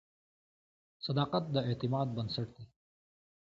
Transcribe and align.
•صداقت 1.05 1.43
د 1.53 1.55
اعتماد 1.67 2.07
بنسټ 2.15 2.47
دی. 2.57 2.65